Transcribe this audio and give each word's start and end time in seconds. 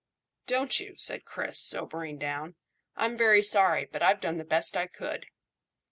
"Don't 0.47 0.79
you?" 0.79 0.95
said 0.97 1.25
Chris, 1.25 1.59
sobering 1.59 2.17
down. 2.17 2.55
"I'm 2.95 3.15
very 3.15 3.43
sorry; 3.43 3.85
but 3.85 4.01
I've 4.01 4.19
done 4.19 4.39
the 4.39 4.43
best 4.43 4.75
I 4.75 4.87
could." 4.87 5.27